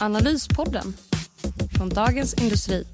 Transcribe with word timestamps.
Analyspodden 0.00 0.94
från 1.76 1.88
Dagens 1.88 2.34
Industri. 2.34 2.84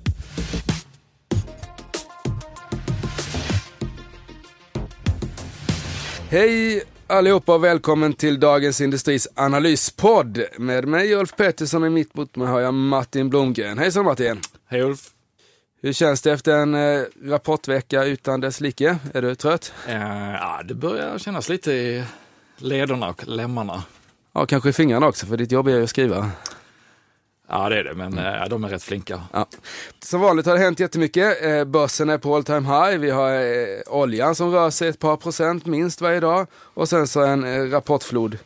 Hej 6.31 6.83
allihopa 7.07 7.55
och 7.55 7.65
välkommen 7.65 8.13
till 8.13 8.41
Dagens 8.41 8.81
Industris 8.81 9.29
analyspodd. 9.35 10.41
Med 10.59 10.89
mig 10.89 11.15
Ulf 11.15 11.37
Pettersson 11.37 11.83
och 11.83 11.93
mitt 11.93 12.15
mot 12.17 12.37
mig 12.37 12.49
har 12.49 12.61
jag 12.61 12.75
Martin 12.75 13.31
Blomgren. 13.31 13.79
Hejsan 13.79 14.05
Martin! 14.05 14.41
Hej 14.67 14.83
Ulf! 14.83 15.11
Hur 15.83 15.93
känns 15.93 16.23
det 16.23 16.33
efter 16.33 16.57
en 16.57 16.75
eh, 16.75 17.03
rapportvecka 17.23 18.05
utan 18.05 18.41
dess 18.41 18.61
like? 18.61 18.99
Är 19.15 19.23
du 19.23 19.35
trött? 19.35 19.73
Eh, 19.89 20.33
ja, 20.33 20.63
det 20.65 20.75
börjar 20.75 21.19
kännas 21.19 21.49
lite 21.49 21.73
i 21.73 22.05
lederna 22.57 23.09
och 23.09 23.27
lemmarna. 23.27 23.83
Ja, 24.33 24.47
kanske 24.47 24.69
i 24.69 24.73
fingrarna 24.73 25.07
också, 25.07 25.27
för 25.27 25.37
ditt 25.37 25.53
jobb 25.53 25.69
är 25.69 25.77
ju 25.77 25.83
att 25.85 25.91
skriva. 25.91 26.31
Ja, 27.49 27.69
det 27.69 27.79
är 27.79 27.85
det, 27.85 27.95
men 27.95 28.19
eh, 28.19 28.49
de 28.51 28.65
är 28.65 28.69
rätt 28.69 28.83
flinka. 28.83 29.23
Ja. 29.33 29.47
Som 30.05 30.21
vanligt 30.21 30.47
har 30.47 30.55
det 30.55 30.61
hänt 30.61 30.81
jättemycket. 30.81 31.43
Eh, 31.45 31.65
börsen 31.65 32.11
är 32.11 32.19
på 32.19 32.37
all 32.37 32.45
time 32.45 32.69
high. 32.69 32.99
Vi 32.99 33.11
har 33.11 33.33
eh, 33.33 33.79
oljan 33.87 34.35
som 34.35 34.53
rör 34.53 34.71
sig 34.71 34.89
ett 34.89 34.99
par 34.99 35.17
procent 35.17 35.67
minst 35.67 36.01
varje 36.01 36.21
dag. 36.21 36.47
Och 36.55 36.89
sen 36.89 37.07
så 37.09 37.25
en 37.25 37.45
eh, 37.45 37.71
rapportflod 37.71 38.39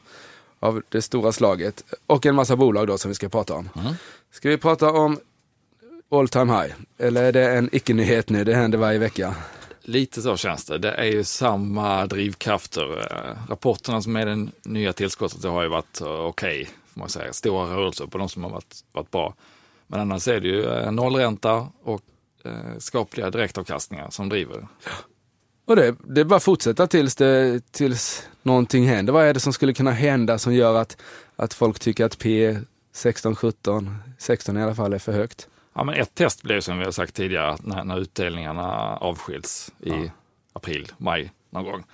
av 0.60 0.82
det 0.88 1.02
stora 1.02 1.32
slaget. 1.32 1.84
Och 2.06 2.26
en 2.26 2.34
massa 2.34 2.56
bolag 2.56 2.86
då 2.86 2.98
som 2.98 3.08
vi 3.08 3.14
ska 3.14 3.28
prata 3.28 3.54
om. 3.54 3.68
Mm. 3.80 3.94
Ska 4.32 4.48
vi 4.48 4.56
prata 4.58 4.90
om 4.92 5.18
all 6.10 6.28
time 6.28 6.52
high? 6.52 6.74
Eller 6.98 7.22
är 7.24 7.32
det 7.32 7.50
en 7.50 7.68
icke-nyhet 7.72 8.30
nu? 8.30 8.44
Det 8.44 8.54
händer 8.54 8.78
varje 8.78 8.98
vecka. 8.98 9.34
Lite 9.82 10.22
så 10.22 10.36
känns 10.36 10.64
det. 10.64 10.78
Det 10.78 10.90
är 10.90 11.04
ju 11.04 11.24
samma 11.24 12.06
drivkrafter. 12.06 12.98
Eh, 13.00 13.50
Rapporterna 13.50 14.02
som 14.02 14.16
är 14.16 14.26
det 14.26 14.48
nya 14.64 14.92
tillskottet 14.92 15.42
det 15.42 15.48
har 15.48 15.62
ju 15.62 15.68
varit 15.68 16.00
okej, 16.02 16.68
får 16.98 17.02
man 17.02 17.08
säga. 17.08 17.32
Stora 17.32 17.76
rörelser 17.76 18.06
på 18.06 18.18
de 18.18 18.28
som 18.28 18.44
har 18.44 18.50
varit, 18.50 18.84
varit 18.92 19.10
bra. 19.10 19.34
Men 19.86 20.00
annars 20.00 20.28
är 20.28 20.40
det 20.40 20.48
ju 20.48 20.64
eh, 20.64 20.92
nollränta 20.92 21.68
och 21.82 22.02
eh, 22.44 22.78
skapliga 22.78 23.30
direktavkastningar 23.30 24.10
som 24.10 24.28
driver. 24.28 24.68
Och 25.66 25.76
det, 25.76 25.96
det 26.04 26.20
är 26.20 26.24
bara 26.24 26.36
att 26.36 26.42
fortsätta 26.42 26.86
tills, 26.86 27.14
det, 27.16 27.60
tills 27.72 28.28
någonting 28.42 28.86
händer. 28.86 29.12
Vad 29.12 29.24
är 29.24 29.34
det 29.34 29.40
som 29.40 29.52
skulle 29.52 29.74
kunna 29.74 29.90
hända 29.90 30.38
som 30.38 30.54
gör 30.54 30.74
att, 30.74 30.96
att 31.36 31.54
folk 31.54 31.78
tycker 31.78 32.04
att 32.04 32.18
P 32.18 32.58
16, 32.92 33.36
17, 33.36 33.96
16 34.18 34.56
i 34.56 34.62
alla 34.62 34.74
fall 34.74 34.92
är 34.92 34.98
för 34.98 35.12
högt? 35.12 35.48
Ja, 35.74 35.84
men 35.84 35.94
ett 35.94 36.14
test 36.14 36.42
blev 36.42 36.60
som 36.60 36.78
vi 36.78 36.84
har 36.84 36.92
sagt 36.92 37.14
tidigare, 37.14 37.56
när, 37.62 37.84
när 37.84 37.98
utdelningarna 38.00 38.96
avskiljs 38.96 39.72
i 39.80 39.90
Ja. 39.90 40.10
april, 40.52 40.92
maj 40.98 41.32
någon 41.50 41.64
gång. 41.64 41.84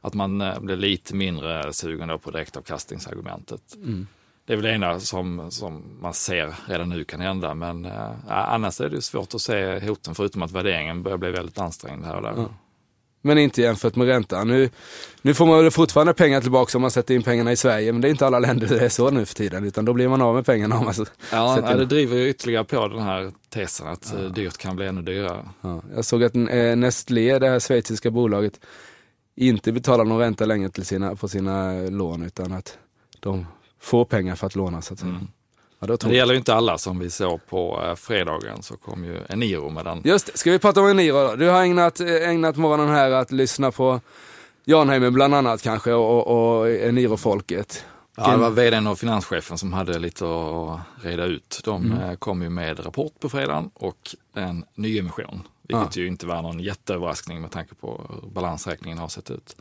Att 0.00 0.14
man 0.14 0.40
eh, 0.40 0.60
blir 0.60 0.76
lite 0.76 1.14
mindre 1.14 1.72
sugen 1.72 2.18
på 2.18 2.30
direktavkastningsargumentet. 2.30 3.74
Mm. 3.76 4.06
Det 4.52 4.56
är 4.56 4.60
väl 4.60 4.64
det 4.70 4.74
ena 4.74 5.00
som, 5.00 5.50
som 5.50 5.82
man 6.00 6.14
ser 6.14 6.54
redan 6.66 6.88
nu 6.88 7.04
kan 7.04 7.20
hända, 7.20 7.54
men 7.54 7.84
eh, 7.84 8.10
annars 8.28 8.80
är 8.80 8.88
det 8.88 9.02
svårt 9.02 9.34
att 9.34 9.40
se 9.40 9.88
hoten 9.88 10.14
förutom 10.14 10.42
att 10.42 10.50
värderingen 10.50 11.02
börjar 11.02 11.18
bli 11.18 11.30
väldigt 11.30 11.58
ansträngd 11.58 12.04
här 12.04 12.16
och 12.16 12.22
där. 12.22 12.34
Ja. 12.36 12.48
Men 13.22 13.38
inte 13.38 13.62
jämfört 13.62 13.96
med 13.96 14.06
räntan. 14.06 14.48
Nu, 14.48 14.70
nu 15.22 15.34
får 15.34 15.46
man 15.46 15.62
väl 15.62 15.70
fortfarande 15.70 16.14
pengar 16.14 16.40
tillbaka 16.40 16.78
om 16.78 16.82
man 16.82 16.90
sätter 16.90 17.14
in 17.14 17.22
pengarna 17.22 17.52
i 17.52 17.56
Sverige, 17.56 17.92
men 17.92 18.00
det 18.00 18.08
är 18.08 18.10
inte 18.10 18.26
alla 18.26 18.38
länder 18.38 18.66
det 18.66 18.84
är 18.84 18.88
så 18.88 19.10
nu 19.10 19.26
för 19.26 19.34
tiden, 19.34 19.64
utan 19.64 19.84
då 19.84 19.92
blir 19.92 20.08
man 20.08 20.22
av 20.22 20.34
med 20.34 20.46
pengarna 20.46 20.78
om 20.78 20.84
man 20.84 20.94
Ja, 20.98 21.06
ja, 21.32 21.72
in. 21.72 21.78
det 21.78 21.84
driver 21.84 22.16
ju 22.16 22.28
ytterligare 22.28 22.64
på 22.64 22.88
den 22.88 23.02
här 23.02 23.32
tesen 23.48 23.86
att 23.86 24.14
eh, 24.14 24.20
dyrt 24.20 24.58
kan 24.58 24.76
bli 24.76 24.86
ännu 24.86 25.02
dyrare. 25.02 25.48
Ja, 25.60 25.82
jag 25.94 26.04
såg 26.04 26.24
att 26.24 26.34
eh, 26.34 26.76
Nestlé, 26.76 27.38
det 27.38 27.48
här 27.48 27.60
schweiziska 27.60 28.10
bolaget, 28.10 28.60
inte 29.36 29.72
betalar 29.72 30.04
någon 30.04 30.18
ränta 30.18 30.44
längre 30.44 30.70
till 30.70 30.84
sina, 30.84 31.16
på 31.16 31.28
sina 31.28 31.72
lån 31.72 32.22
utan 32.22 32.52
att 32.52 32.78
de 33.20 33.46
får 33.82 34.04
pengar 34.04 34.36
för 34.36 34.46
att 34.46 34.54
låna 34.54 34.82
så 34.82 34.94
att 34.94 35.00
säga. 35.00 35.10
Mm. 35.10 35.28
Ja, 35.86 35.96
tror 35.96 36.10
det 36.10 36.16
gäller 36.16 36.32
ju 36.32 36.38
inte 36.38 36.54
alla 36.54 36.78
som 36.78 36.98
vi 36.98 37.10
såg 37.10 37.46
på 37.46 37.82
eh, 37.84 37.94
fredagen 37.94 38.62
så 38.62 38.76
kom 38.76 39.04
ju 39.04 39.20
Eniro 39.28 39.70
med 39.70 39.84
den. 39.84 40.00
Just 40.04 40.26
det, 40.26 40.38
ska 40.38 40.50
vi 40.50 40.58
prata 40.58 40.80
om 40.80 40.86
Eniro 40.86 41.28
då? 41.28 41.36
Du 41.36 41.48
har 41.48 41.62
ägnat, 41.62 42.00
eh, 42.00 42.28
ägnat 42.28 42.56
morgonen 42.56 42.94
här 42.94 43.10
att 43.10 43.32
lyssna 43.32 43.72
på 43.72 44.00
Janheimer 44.64 45.10
bland 45.10 45.34
annat 45.34 45.62
kanske 45.62 45.92
och, 45.92 46.26
och, 46.26 46.70
Eniro-folket. 46.70 47.84
Ja, 48.16 48.30
det 48.30 48.36
var 48.36 48.50
vdn 48.50 48.86
och 48.86 48.98
finanschefen 48.98 49.58
som 49.58 49.72
hade 49.72 49.98
lite 49.98 50.24
att 50.24 50.80
reda 51.04 51.24
ut. 51.24 51.60
De 51.64 51.92
eh, 51.92 52.14
kom 52.14 52.42
ju 52.42 52.50
med 52.50 52.86
rapport 52.86 53.20
på 53.20 53.28
fredagen 53.28 53.70
och 53.74 54.16
en 54.34 54.64
nyemission. 54.74 55.42
Vilket 55.68 55.96
ju 55.96 56.06
inte 56.06 56.26
var 56.26 56.42
någon 56.42 56.60
jätteöverraskning 56.60 57.40
med 57.40 57.50
tanke 57.50 57.74
på 57.74 58.00
hur 58.08 58.28
balansräkningen 58.28 58.98
har 58.98 59.08
sett 59.08 59.30
ut. 59.30 59.56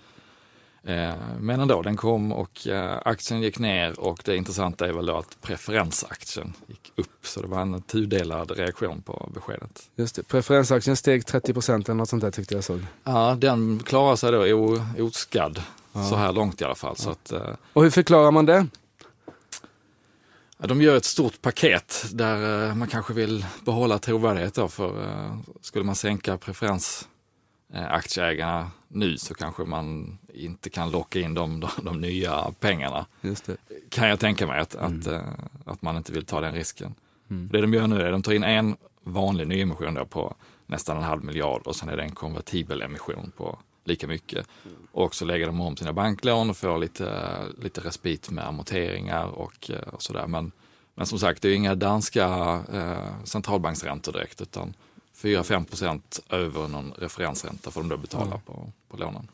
Eh, 0.83 1.13
Men 1.39 1.59
ändå, 1.59 1.81
den 1.81 1.97
kom 1.97 2.31
och 2.31 2.67
eh, 2.67 2.97
aktien 3.05 3.41
gick 3.41 3.59
ner 3.59 3.99
och 3.99 4.21
det 4.25 4.35
intressanta 4.35 4.87
är 4.87 4.91
väl 4.93 5.05
då 5.05 5.17
att 5.17 5.37
preferensaktien 5.41 6.53
gick 6.67 6.91
upp. 6.95 7.25
Så 7.27 7.41
det 7.41 7.47
var 7.47 7.61
en 7.61 7.81
tudelad 7.81 8.51
reaktion 8.51 9.01
på 9.01 9.29
beskedet. 9.33 9.89
Just 9.95 10.15
det, 10.15 10.23
preferensaktien 10.23 10.95
steg 10.95 11.21
30% 11.23 11.73
eller 11.85 11.93
något 11.93 12.09
sånt 12.09 12.21
där 12.23 12.31
tyckte 12.31 12.55
jag 12.55 12.63
såg. 12.63 12.85
Ja, 13.03 13.35
den 13.39 13.79
klarar 13.85 14.15
sig 14.15 14.31
då 14.31 14.79
oskadd 15.03 15.61
så 16.09 16.15
här 16.15 16.31
långt 16.33 16.61
i 16.61 16.63
alla 16.65 16.75
fall. 16.75 16.97
Så 16.97 17.09
att, 17.09 17.31
eh, 17.31 17.41
Och 17.73 17.83
hur 17.83 17.89
förklarar 17.89 18.31
man 18.31 18.45
det? 18.45 18.67
Ja, 20.57 20.67
de 20.67 20.81
gör 20.81 20.97
ett 20.97 21.05
stort 21.05 21.41
paket 21.41 22.05
där 22.11 22.73
man 22.75 22.87
kanske 22.87 23.13
vill 23.13 23.45
behålla 23.65 23.99
trovärdighet 23.99 24.53
då 24.53 24.67
för 24.67 25.37
skulle 25.61 25.85
man 25.85 25.95
sänka 25.95 26.37
preferensaktieägarna 27.71 28.71
nu 28.87 29.17
så 29.17 29.33
kanske 29.33 29.63
man 29.63 30.17
inte 30.33 30.69
kan 30.69 30.91
locka 30.91 31.19
in 31.19 31.33
de, 31.33 31.59
de, 31.59 31.69
de 31.83 32.01
nya 32.01 32.51
pengarna. 32.59 33.05
Kan 33.89 34.09
jag 34.09 34.19
tänka 34.19 34.47
mig 34.47 34.59
att, 34.59 34.75
att, 34.75 35.07
eh, 35.07 35.21
att 35.65 35.81
man 35.81 35.97
inte 35.97 36.11
vill 36.11 36.25
ta 36.25 36.41
den 36.41 36.53
risken. 36.53 36.95
Det 37.51 37.61
de 37.61 37.73
gör 37.73 37.87
nu 37.87 38.01
är 38.01 38.05
att 38.05 38.11
de 38.11 38.21
tar 38.21 38.33
in 38.33 38.43
en 38.43 38.75
vanlig 39.03 39.47
nyemission 39.47 40.07
på 40.09 40.35
nästan 40.65 40.97
en 40.97 41.03
halv 41.03 41.23
miljard 41.23 41.61
och 41.65 41.75
sen 41.75 41.89
är 41.89 41.97
det 41.97 42.03
en 42.03 42.15
konvertibel 42.15 42.81
emission 42.81 43.31
på 43.37 43.59
lika 43.83 44.07
mycket. 44.07 44.47
Och 44.91 45.15
så 45.15 45.25
lägger 45.25 45.45
de 45.45 45.61
om 45.61 45.77
sina 45.77 45.93
banklån 45.93 46.49
och 46.49 46.57
får 46.57 46.77
lite, 46.77 47.33
lite 47.57 47.81
respit 47.81 48.29
med 48.29 48.47
amorteringar 48.47 49.25
och, 49.25 49.71
eh, 49.71 49.87
och 49.93 50.01
sådär. 50.01 50.27
Men, 50.27 50.51
men 50.95 51.05
som 51.05 51.19
sagt, 51.19 51.41
det 51.41 51.49
är 51.49 51.53
inga 51.53 51.75
danska 51.75 52.25
eh, 52.73 53.23
centralbanksräntor 53.23 54.11
direkt 54.11 54.41
utan 54.41 54.73
4-5 55.21 55.65
procent 55.65 56.19
över 56.29 56.67
någon 56.67 56.93
referensränta 56.97 57.71
får 57.71 57.81
de 57.81 57.89
då 57.89 57.97
betala 57.97 58.37
på, 58.45 58.71
på 58.91 58.97
lånen. 58.97 59.27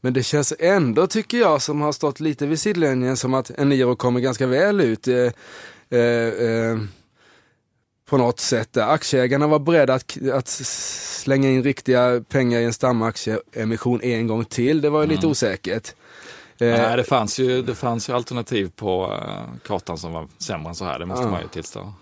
Men 0.00 0.12
det 0.12 0.22
känns 0.22 0.52
ändå, 0.58 1.06
tycker 1.06 1.38
jag, 1.38 1.62
som 1.62 1.80
har 1.80 1.92
stått 1.92 2.20
lite 2.20 2.46
vid 2.46 2.60
sidlinjen, 2.60 3.16
som 3.16 3.34
att 3.34 3.50
Eniro 3.50 3.96
kommer 3.96 4.20
ganska 4.20 4.46
väl 4.46 4.80
ut. 4.80 5.08
Eh, 5.08 5.16
eh, 5.90 6.00
eh, 6.00 6.78
på 8.08 8.16
något 8.16 8.40
sätt. 8.40 8.76
Aktieägarna 8.76 9.46
var 9.46 9.58
beredda 9.58 9.94
att, 9.94 10.18
att 10.32 10.48
slänga 10.48 11.48
in 11.50 11.62
riktiga 11.62 12.24
pengar 12.28 12.60
i 12.60 12.64
en 12.64 12.72
stamaktieemission 12.72 14.00
en 14.02 14.26
gång 14.26 14.44
till. 14.44 14.80
Det 14.80 14.90
var 14.90 15.00
ju 15.02 15.06
lite 15.08 15.26
osäkert. 15.26 15.94
Eh, 16.58 16.68
Nej, 16.68 16.96
det 16.96 17.04
fanns, 17.04 17.38
ju, 17.38 17.62
det 17.62 17.74
fanns 17.74 18.08
ju 18.08 18.12
alternativ 18.12 18.70
på 18.76 19.18
eh, 19.22 19.58
kartan 19.66 19.98
som 19.98 20.12
var 20.12 20.28
sämre 20.38 20.68
än 20.68 20.74
så 20.74 20.84
här, 20.84 20.98
det 20.98 21.06
måste 21.06 21.24
Ja. 21.24 21.30
man 21.30 21.42
ju 21.42 21.48
tillstå. 21.48 21.92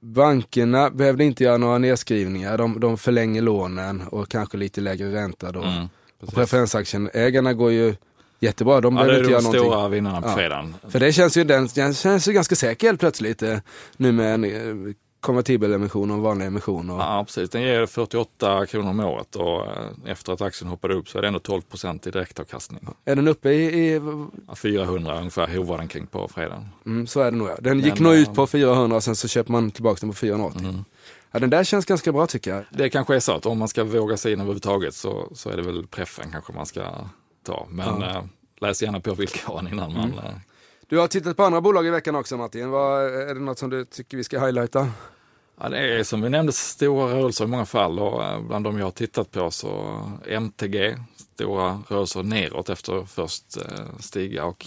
Bankerna 0.00 0.90
behövde 0.90 1.24
inte 1.24 1.44
göra 1.44 1.56
några 1.56 1.78
nedskrivningar. 1.78 2.58
De, 2.58 2.80
de 2.80 2.98
förlänger 2.98 3.42
lånen 3.42 4.02
och 4.10 4.28
kanske 4.28 4.56
lite 4.56 4.80
lägre 4.80 5.12
ränta 5.14 5.52
då. 5.52 5.62
Mm, 5.62 5.88
preferensaktieägarna 6.34 7.52
går 7.54 7.72
ju 7.72 7.94
jättebra. 8.40 8.80
De 8.80 8.96
Ja, 8.96 9.02
det 9.02 9.06
behöver 9.06 9.14
är 9.14 9.18
inte 9.18 9.28
de 9.28 9.32
göra 9.32 9.42
någonting. 9.42 9.70
stora 9.72 9.88
vinnarna 9.88 10.22
på 10.22 10.28
Ja. 10.28 10.34
fredagen. 10.34 10.74
För 10.88 11.00
det 11.00 11.12
känns 11.12 11.36
ju, 11.36 11.44
den, 11.44 11.68
den 11.74 11.94
känns 11.94 12.28
ju 12.28 12.32
ganska 12.32 12.56
säker 12.56 12.86
helt 12.86 13.00
plötsligt 13.00 13.42
eh, 13.42 13.58
nu 13.96 14.12
med 14.12 14.34
en 14.34 14.94
eh, 15.18 15.20
konvertibel 15.20 15.72
emission 15.72 16.10
och 16.10 16.16
en 16.16 16.22
vanlig 16.22 16.46
emission. 16.46 16.90
Och, 16.90 17.00
Ja, 17.00 17.24
precis. 17.26 17.50
Den 17.50 17.62
ger 17.62 17.86
48 17.86 18.66
kronor 18.66 18.90
om 18.90 19.00
året 19.00 19.36
och 19.36 19.66
eh, 19.66 19.72
efter 20.06 20.32
att 20.32 20.40
aktien 20.40 20.70
hoppade 20.70 20.94
upp 20.94 21.08
så 21.08 21.18
är 21.18 21.22
det 21.22 21.28
ändå 21.28 21.38
12 21.40 21.62
procent 21.62 22.06
i 22.06 22.10
direktavkastning. 22.10 22.88
Är 23.04 23.16
den 23.16 23.28
uppe 23.28 23.50
i, 23.50 23.64
i 23.94 24.00
Ja, 24.48 24.54
400 24.54 25.18
ungefär 25.18 25.56
hovar 25.56 25.78
den 25.78 25.88
kring 25.88 26.06
på 26.06 26.28
fredagen. 26.28 26.68
mm, 26.86 27.06
så 27.06 27.20
är 27.20 27.30
det 27.30 27.36
nog 27.36 27.48
ja. 27.48 27.56
Den 27.60 27.80
gick 27.80 27.94
Men, 27.94 28.02
nog 28.02 28.14
ut 28.14 28.28
eh, 28.28 28.34
på 28.34 28.46
400 28.46 28.96
och 28.96 29.04
sen 29.04 29.16
så 29.16 29.28
köper 29.28 29.52
man 29.52 29.70
tillbaka 29.70 29.98
den 30.00 30.10
på 30.10 30.16
480. 30.16 30.60
Mm. 30.64 30.84
Ja, 31.30 31.38
den 31.38 31.50
där 31.50 31.64
känns 31.64 31.84
ganska 31.86 32.12
bra 32.12 32.26
tycker 32.26 32.54
jag. 32.54 32.64
Det 32.70 32.88
kanske 32.90 33.16
är 33.16 33.20
så 33.20 33.32
att 33.32 33.46
om 33.46 33.58
man 33.58 33.68
ska 33.68 33.84
våga 33.84 34.16
sig 34.16 34.32
in 34.32 34.40
överhuvudtaget 34.40 34.94
så, 34.94 35.28
så 35.34 35.50
är 35.50 35.56
det 35.56 35.62
väl 35.62 35.86
preffen 35.86 36.30
kanske 36.32 36.52
man 36.52 36.66
ska 36.66 36.90
ta. 37.46 37.66
Men 37.70 38.00
Ja. 38.00 38.10
eh, 38.10 38.24
läs 38.60 38.82
gärna 38.82 39.00
på 39.00 39.14
villkoren 39.14 39.68
innan 39.68 39.92
man... 39.92 40.04
Mm. 40.04 40.14
Du 40.88 40.98
har 40.98 41.08
tittat 41.08 41.36
på 41.36 41.44
andra 41.44 41.60
bolag 41.60 41.86
i 41.86 41.90
veckan 41.90 42.14
också 42.14 42.36
Martin. 42.36 42.70
Vad, 42.70 43.06
är 43.06 43.34
det 43.34 43.40
något 43.40 43.58
som 43.58 43.70
du 43.70 43.84
tycker 43.84 44.16
vi 44.16 44.24
ska 44.24 44.40
highlighta? 44.40 44.90
Ja, 45.60 45.68
det 45.68 45.78
är 45.78 46.04
som 46.04 46.22
vi 46.22 46.30
nämnde 46.30 46.52
stora 46.52 47.14
rörelser 47.14 47.44
i 47.44 47.48
många 47.48 47.66
fall 47.66 47.98
och 47.98 48.24
eh, 48.24 48.40
bland 48.40 48.64
de 48.64 48.78
jag 48.78 48.86
har 48.86 48.90
tittat 48.90 49.30
på 49.30 49.50
så 49.50 50.02
MTG, 50.26 50.96
stora 51.16 51.82
rörelser 51.88 52.22
neråt 52.22 52.68
efter 52.68 53.04
först 53.04 53.56
eh, 53.56 53.98
stiga 53.98 54.44
och 54.44 54.66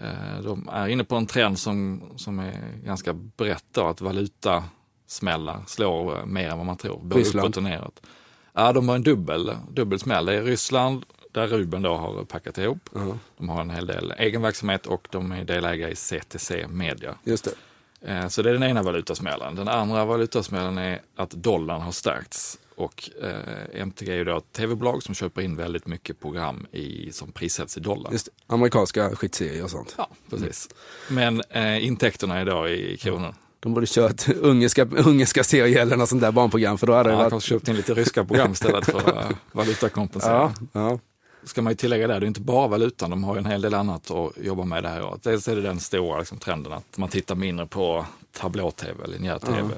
eh, 0.00 0.42
de 0.42 0.68
är 0.72 0.88
inne 0.88 1.04
på 1.04 1.16
en 1.16 1.26
trend 1.26 1.58
som, 1.58 2.02
som 2.16 2.38
är 2.38 2.54
ganska 2.84 3.12
brett 3.12 3.64
då, 3.72 3.86
att 3.86 4.00
valuta 4.00 4.64
smällar 5.06 5.60
slår 5.66 6.26
mer 6.26 6.48
än 6.48 6.56
vad 6.56 6.66
man 6.66 6.76
tror, 6.76 7.00
både 7.02 7.20
Ryssland. 7.20 7.46
uppåt 7.46 7.56
och 7.56 7.62
neråt. 7.62 8.06
Ja, 8.52 8.72
de 8.72 8.88
har 8.88 8.96
en 8.96 9.02
dubbel, 9.02 9.52
dubbel 9.70 9.98
smäll. 9.98 10.26
Det 10.26 10.34
är 10.34 10.42
Ryssland, 10.42 11.04
där 11.40 11.46
Ruben 11.48 11.82
då 11.82 11.94
har 11.94 12.24
packat 12.24 12.58
ihop. 12.58 12.88
Uh-huh. 12.92 13.18
De 13.38 13.48
har 13.48 13.60
en 13.60 13.70
hel 13.70 13.86
del 13.86 14.14
egen 14.18 14.42
verksamhet 14.42 14.86
och 14.86 15.08
de 15.10 15.32
är 15.32 15.44
delägare 15.44 15.90
i 15.90 15.96
CTC 15.96 16.66
Media. 16.68 17.14
Just 17.24 17.44
det. 18.00 18.12
Eh, 18.12 18.28
Så 18.28 18.42
det 18.42 18.48
är 18.50 18.52
den 18.52 18.62
ena 18.62 18.82
valutasmällen. 18.82 19.54
Den 19.54 19.68
andra 19.68 20.04
valutasmällen 20.04 20.78
är 20.78 21.00
att 21.16 21.30
dollarn 21.30 21.80
har 21.80 21.92
stärkts. 21.92 22.58
Och 22.76 23.10
eh, 23.22 23.80
MTG 23.80 24.12
är 24.12 24.16
ju 24.16 24.24
då 24.24 24.36
ett 24.38 24.52
tv-bolag 24.52 25.02
som 25.02 25.14
köper 25.14 25.42
in 25.42 25.56
väldigt 25.56 25.86
mycket 25.86 26.20
program 26.20 26.66
i, 26.72 27.12
som 27.12 27.32
prissätts 27.32 27.76
i 27.76 27.80
dollar. 27.80 28.12
Just. 28.12 28.28
Amerikanska 28.46 29.16
skitserier 29.16 29.64
och 29.64 29.70
sånt. 29.70 29.94
Ja, 29.98 30.08
precis. 30.30 30.68
Men 31.10 31.42
eh, 31.50 31.84
intäkterna 31.86 32.38
är 32.38 32.44
då 32.44 32.68
i 32.68 32.96
kronor. 32.96 33.34
De 33.60 33.74
borde 33.74 33.86
kört 33.86 34.28
ungerska, 34.28 34.84
ungerska 34.84 35.44
serier 35.44 35.82
eller 35.82 35.96
något 35.96 36.08
sånt 36.08 36.20
där 36.22 36.32
barnprogram 36.32 36.78
för 36.78 36.86
då 36.86 36.92
hade 36.94 37.08
Ja, 37.10 37.16
det 37.16 37.22
varit... 37.22 37.30
kanske 37.30 37.48
köpt 37.48 37.68
in 37.68 37.76
lite 37.76 37.94
ryska 37.94 38.24
program 38.24 38.52
istället 38.52 38.84
för 38.84 39.24
valutakompensering. 39.52 40.36
Ja, 40.36 40.52
ja. 40.72 40.98
Ska 41.46 41.62
man 41.62 41.70
ju 41.72 41.76
tillägga 41.76 42.06
där, 42.06 42.20
det 42.20 42.26
är 42.26 42.28
inte 42.28 42.40
bara 42.40 42.68
valutan, 42.68 43.10
de 43.10 43.24
har 43.24 43.36
en 43.36 43.46
hel 43.46 43.60
del 43.60 43.74
annat 43.74 44.10
att 44.10 44.32
jobba 44.42 44.64
med 44.64 44.82
det 44.82 44.88
här 44.88 45.04
året. 45.04 45.22
Dels 45.22 45.48
är 45.48 45.56
det 45.56 45.62
den 45.62 45.80
stora 45.80 46.18
liksom, 46.18 46.38
trenden 46.38 46.72
att 46.72 46.98
man 46.98 47.08
tittar 47.08 47.34
mindre 47.34 47.66
på 47.66 48.06
tablå-tv, 48.32 49.06
linjär 49.06 49.38
tv. 49.38 49.74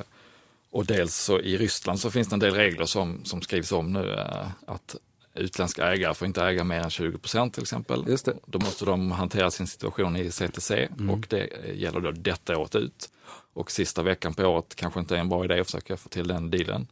Och 0.70 0.86
dels 0.86 1.14
så 1.16 1.40
i 1.40 1.56
Ryssland 1.56 2.00
så 2.00 2.10
finns 2.10 2.28
det 2.28 2.34
en 2.36 2.40
del 2.40 2.54
regler 2.54 2.84
som, 2.84 3.24
som 3.24 3.42
skrivs 3.42 3.72
om 3.72 3.92
nu. 3.92 4.12
eh, 4.14 4.46
Att 4.66 4.96
utländska 5.34 5.92
ägare 5.92 6.14
får 6.14 6.26
inte 6.26 6.42
äga 6.44 6.64
mer 6.64 6.80
än 6.80 6.90
20 6.90 7.18
procent 7.18 7.54
till 7.54 7.62
exempel. 7.62 8.04
Just 8.08 8.24
det. 8.24 8.34
Då 8.46 8.58
måste 8.58 8.84
de 8.84 9.10
hantera 9.12 9.50
sin 9.50 9.66
situation 9.66 10.16
i 10.16 10.30
CTC 10.30 10.88
och 11.10 11.26
det 11.28 11.48
gäller 11.74 12.00
då 12.00 12.10
detta 12.10 12.58
året 12.58 12.74
ut. 12.74 13.10
Och 13.58 13.70
sista 13.70 14.02
veckan 14.02 14.34
på 14.34 14.44
året 14.44 14.74
kanske 14.74 15.00
inte 15.00 15.16
är 15.16 15.20
en 15.20 15.28
bra 15.28 15.44
idé 15.44 15.60
att 15.60 15.66
försöka 15.66 15.96
få 15.96 16.08
till 16.08 16.28
den 16.28 16.50
dealen. 16.50 16.86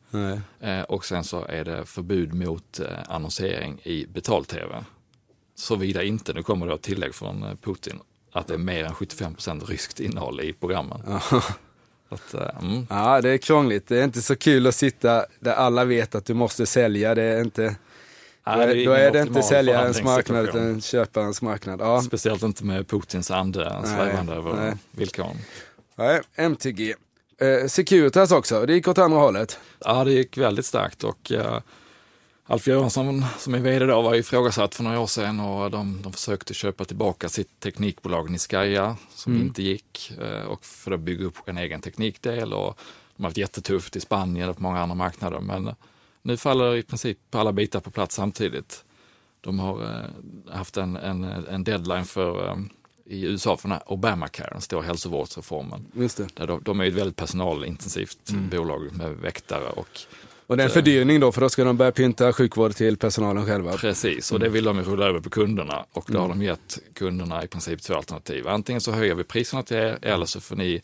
Eh, 0.60 0.80
och 0.80 1.04
sen 1.04 1.24
så 1.24 1.44
är 1.44 1.64
det 1.64 1.86
förbud 1.86 2.34
mot 2.34 2.80
eh, 2.80 2.86
annonsering 3.08 3.80
i 3.82 4.06
betal-tv. 4.06 4.84
Såvida 5.54 6.02
inte, 6.02 6.32
nu 6.32 6.42
kommer 6.42 6.66
det 6.66 6.74
ett 6.74 6.82
tillägg 6.82 7.14
från 7.14 7.42
eh, 7.42 7.54
Putin, 7.62 8.00
att 8.32 8.46
det 8.46 8.54
är 8.54 8.58
mer 8.58 8.84
än 8.84 8.94
75 8.94 9.34
procent 9.34 9.68
ryskt 9.68 10.00
innehåll 10.00 10.40
i 10.40 10.52
programmen. 10.52 11.00
Att, 12.08 12.34
eh, 12.34 12.62
mm. 12.62 12.86
Ja, 12.90 13.20
det 13.20 13.30
är 13.30 13.38
krångligt. 13.38 13.88
Det 13.88 13.98
är 13.98 14.04
inte 14.04 14.22
så 14.22 14.36
kul 14.36 14.66
att 14.66 14.74
sitta 14.74 15.26
där 15.40 15.52
alla 15.52 15.84
vet 15.84 16.14
att 16.14 16.24
du 16.24 16.34
måste 16.34 16.66
sälja. 16.66 17.14
Det 17.14 17.22
är 17.22 17.40
inte, 17.40 17.76
Nej, 18.46 18.60
är, 18.60 18.66
det 18.66 18.82
är 18.82 18.86
då 18.86 18.92
är 18.92 19.10
det 19.10 19.20
inte 19.20 19.42
säljarens 19.42 20.02
marknad 20.02 20.48
utan 20.48 20.80
köparens 20.80 21.42
marknad. 21.42 21.80
Ja. 21.80 22.02
Speciellt 22.02 22.42
inte 22.42 22.64
med 22.64 22.88
Putins 22.88 23.30
ande 23.30 23.82
svävande 23.84 24.32
över 24.32 24.76
villkoren. 24.90 25.36
Nej, 25.98 26.20
MTG. 26.34 26.94
Eh, 27.38 27.66
Securitas 27.69 28.32
också, 28.32 28.66
det 28.66 28.75
gick 28.75 28.88
åt 28.88 28.98
andra 28.98 29.19
hållet. 29.19 29.58
Ja, 29.84 30.04
det 30.04 30.12
gick 30.12 30.38
väldigt 30.38 30.66
starkt 30.66 31.04
och 31.04 31.32
uh, 31.34 31.58
Alf 32.46 32.66
Göransson 32.69 33.25
som 33.38 33.54
är 33.54 33.58
vd 33.58 33.87
då 33.87 34.02
var 34.02 34.14
ifrågasatt 34.14 34.75
för 34.75 34.82
några 34.82 35.00
år 35.00 35.06
sedan 35.06 35.40
och 35.40 35.70
de, 35.70 36.02
de 36.02 36.12
försökte 36.12 36.54
köpa 36.54 36.84
tillbaka 36.84 37.28
sitt 37.28 37.60
teknikbolag 37.60 38.31
Niskaya 38.31 38.96
som 39.14 39.32
Mm. 39.32 39.46
inte 39.46 39.62
gick 39.62 40.12
eh, 40.20 40.46
och 40.46 40.64
för 40.64 40.93
att 40.93 41.00
bygga 41.00 41.25
upp 41.25 41.48
en 41.48 41.58
egen 41.58 41.81
teknikdel 41.81 42.52
och 42.52 42.78
de 43.16 43.22
har 43.22 43.31
haft 43.31 43.37
jättetufft 43.37 43.96
i 43.96 44.00
Spanien 44.00 44.49
och 44.49 44.56
på 44.56 44.62
många 44.62 44.81
andra 44.81 44.94
marknader 44.94 45.40
men 45.40 45.75
nu 46.22 46.37
faller 46.37 46.76
i 46.76 46.82
princip 46.82 47.34
alla 47.34 47.52
bitar 47.52 47.81
på 47.81 47.90
plats 47.90 48.14
samtidigt. 48.14 48.84
De 49.40 49.58
har 49.58 49.82
eh, 49.82 50.54
haft 50.56 50.76
en, 50.76 50.96
en, 50.96 51.25
en 51.25 51.64
deadline 51.64 52.04
för 52.04 52.49
eh, 52.49 52.56
i 53.08 53.24
USA 53.24 53.56
för 53.56 53.68
den 53.68 53.72
här 53.72 53.92
Obamacare, 53.92 54.48
den 54.52 54.60
stora 54.60 54.82
hälsovårdsreformen. 54.82 55.86
Just 55.92 56.16
det. 56.16 56.26
Där 56.34 56.46
de, 56.46 56.60
de 56.64 56.80
är 56.80 56.84
ett 56.86 56.94
väldigt 56.94 57.16
personalintensivt 57.16 58.30
Mm. 58.30 58.48
bolag 58.48 58.96
med 58.96 59.10
väktare 59.16 59.68
och 59.68 59.88
Och 60.46 60.56
det 60.56 60.62
är 60.62 60.64
en 60.66 60.72
fördyring 60.72 61.20
då, 61.20 61.32
för 61.32 61.40
då 61.40 61.48
ska 61.48 61.64
de 61.64 61.76
börja 61.76 61.92
pynta 61.92 62.32
sjukvård 62.32 62.74
till 62.74 62.96
personalen 62.96 63.46
själva. 63.46 63.72
Precis, 63.76 64.32
och 64.32 64.40
det 64.40 64.48
vill 64.48 64.64
de 64.64 64.76
ju 64.76 64.82
rulla 64.84 65.06
över 65.06 65.20
på 65.20 65.30
kunderna 65.30 65.84
och 65.92 66.04
då 66.08 66.18
har 66.18 66.28
de 66.28 66.42
gett 66.42 66.78
kunderna 66.94 67.44
i 67.44 67.46
princip 67.46 67.82
två 67.82 67.94
alternativ. 67.94 68.48
Antingen 68.48 68.80
så 68.80 68.92
höjer 68.92 69.14
vi 69.14 69.24
priserna 69.24 69.62
till 69.62 69.76
er 69.76 69.98
eller 70.02 70.26
så 70.26 70.40
får 70.40 70.56
ni 70.56 70.80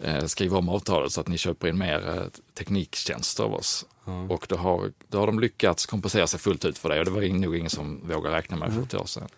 eh, 0.00 0.24
skriva 0.24 0.58
om 0.58 0.68
avtalet 0.68 1.12
så 1.12 1.20
att 1.20 1.28
ni 1.28 1.38
köper 1.38 1.68
in 1.68 1.78
mer 1.78 2.08
eh, 2.08 2.22
tekniktjänster 2.58 3.44
av 3.44 3.54
oss. 3.54 3.86
Och 4.28 4.46
då 4.48 4.56
har, 4.56 4.92
då 5.08 5.18
har 5.18 5.26
de 5.26 5.40
lyckats 5.40 5.86
kompensera 5.86 6.26
sig 6.26 6.40
fullt 6.40 6.64
ut 6.64 6.78
för 6.78 6.88
det 6.88 6.98
och 6.98 7.04
det 7.04 7.10
var 7.10 7.22
nog 7.22 7.56
ingen 7.56 7.70
som 7.70 8.00
vågade 8.08 8.36
räkna 8.36 8.56
med 8.56 8.72
för 8.74 8.82
ett 8.82 8.94
år 8.94 9.06
sedan. 9.06 9.28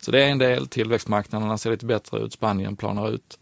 Så 0.00 0.10
det 0.10 0.24
är 0.24 0.28
en 0.28 0.38
del, 0.38 0.68
tillväxtmarknaderna 0.68 1.58
ser 1.58 1.70
lite 1.70 1.86
bättre 1.86 2.18
ut, 2.18 2.32
Spanien 2.32 2.76
planar 2.76 3.10
ut 3.10 3.38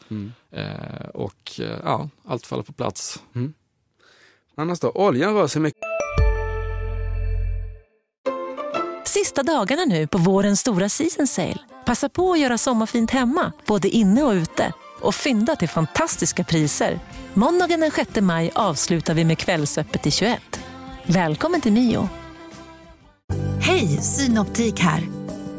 eh, 0.51 1.09
och 1.15 1.61
eh, 1.61 1.79
ja, 1.85 2.09
allt 2.25 2.47
faller 2.47 2.62
på 2.62 2.73
plats. 2.73 3.23
Annars 4.56 4.81
då, 4.81 4.91
oljan 4.91 5.35
rör 5.35 5.47
sig 5.47 5.62
mycket. 5.62 5.81
Sista 9.05 9.43
dagarna 9.43 9.85
nu 9.85 10.06
på 10.06 10.19
vårens 10.19 10.61
stora 10.61 10.89
season 10.89 11.27
sale. 11.27 11.59
Passa 11.87 12.09
på 12.09 12.33
att 12.33 12.41
göra 12.41 12.59
sommarfint 12.59 13.11
hemma, 13.11 13.53
både 13.67 13.89
inne 13.89 14.23
och 14.23 14.33
ute. 14.33 14.73
Och 15.01 15.15
fynda 15.15 15.56
till 15.56 15.69
fantastiska 15.69 16.45
priser. 16.45 17.01
Måndagen 17.35 17.81
den 17.81 17.91
6 17.91 18.21
maj 18.21 18.51
avslutar 18.55 19.15
vi 19.15 19.25
med 19.25 19.39
Kvällsöppet 19.39 20.06
i 20.06 20.11
21. 20.11 20.61
Välkommen 21.06 21.61
till 21.61 21.73
Mio. 21.73 22.09
Hej, 23.61 23.89
Synoptik 23.89 24.81
här. 24.81 25.24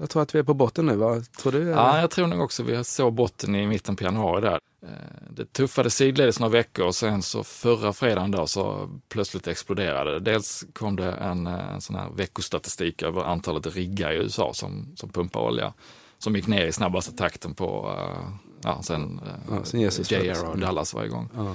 Jag 0.00 0.10
tror 0.10 0.22
att 0.22 0.34
vi 0.34 0.38
är 0.38 0.42
på 0.42 0.54
botten 0.54 0.86
nu, 0.86 0.96
vad 0.96 1.32
tror 1.32 1.52
du? 1.52 1.62
Ja, 1.68 2.00
jag 2.00 2.10
tror 2.10 2.26
nog 2.26 2.40
också 2.40 2.62
vi 2.62 2.84
såg 2.84 3.12
botten 3.14 3.54
i 3.54 3.66
mitten 3.66 3.96
på 3.96 4.04
januari 4.04 4.40
där. 4.40 4.60
Eh, 4.82 4.88
Det 5.30 5.52
tuffade 5.52 5.90
sidledes 5.90 6.40
några 6.40 6.52
veckor 6.52 6.86
och 6.86 6.94
sen 6.94 7.22
så 7.22 7.44
förra 7.44 7.92
fredagen 7.92 8.30
då 8.30 8.46
så 8.46 8.88
plötsligt 9.08 9.46
exploderade 9.48 10.10
det. 10.12 10.20
Dels 10.20 10.64
kom 10.72 10.96
det 10.96 11.12
en, 11.12 11.46
eh, 11.46 11.72
en 11.74 11.80
sån 11.80 11.96
här 11.96 12.10
veckostatistik 12.10 13.02
över 13.02 13.22
antalet 13.22 13.66
riggar 13.76 14.12
i 14.12 14.16
USA 14.16 14.50
som, 14.54 14.92
som 14.96 15.08
pumpar 15.08 15.40
olja. 15.40 15.72
Som 16.18 16.36
gick 16.36 16.46
ner 16.46 16.66
i 16.66 16.72
snabbaste 16.72 17.12
takten 17.12 17.54
på, 17.54 17.94
eh, 17.98 18.28
ja, 18.62 18.82
sen, 18.82 19.20
Ja, 19.50 19.64
sen. 19.64 19.80
JR 19.80 20.48
och 20.48 20.58
Dallas 20.58 20.94
varje 20.94 21.08
gång. 21.08 21.28
Ja. 21.36 21.54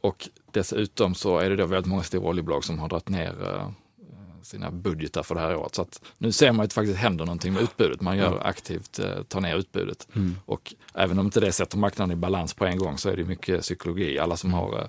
Och 0.00 0.28
dessutom 0.52 1.14
så 1.14 1.38
är 1.38 1.50
det 1.50 1.56
då 1.56 1.66
väldigt 1.66 1.90
många 1.90 2.02
stora 2.02 2.28
oljebolag 2.28 2.64
som 2.64 2.78
har 2.78 2.88
dragit 2.88 3.08
ner 3.08 3.34
sina 4.44 4.70
budgetar 4.70 5.22
för 5.22 5.34
det 5.34 5.40
här 5.40 5.56
året. 5.56 5.74
Så 5.74 5.86
nu 6.18 6.32
ser 6.32 6.52
man 6.52 6.64
att 6.64 6.70
det 6.70 6.74
faktiskt 6.74 6.98
händer 6.98 7.24
någonting 7.24 7.52
med 7.52 7.62
utbudet. 7.62 8.00
Man 8.00 8.16
gör 8.16 8.46
aktivt, 8.46 8.98
eh, 8.98 9.22
tar 9.22 9.40
ner 9.40 9.56
utbudet. 9.56 10.08
Och 10.46 10.74
även 10.94 11.18
om 11.18 11.26
inte 11.26 11.40
det 11.40 11.52
sätter 11.52 11.78
marknaden 11.78 12.12
i 12.12 12.20
balans 12.20 12.54
på 12.54 12.66
en 12.66 12.78
gång 12.78 12.98
så 12.98 13.08
är 13.08 13.16
det 13.16 13.24
mycket 13.24 13.60
psykologi. 13.60 14.18
Alla 14.18 14.36
som 14.36 14.52
har 14.52 14.78
eh, 14.78 14.86